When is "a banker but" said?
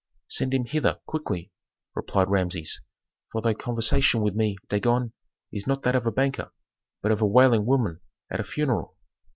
6.07-7.11